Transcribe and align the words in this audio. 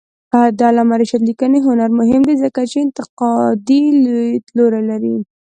د 0.57 0.59
علامه 0.69 0.95
رشاد 1.01 1.21
لیکنی 1.29 1.59
هنر 1.67 1.89
مهم 1.99 2.21
دی 2.29 2.35
ځکه 2.43 2.61
چې 2.71 2.77
انتقادي 2.85 3.83
لیدلوری 4.03 4.81
لري. 4.89 5.15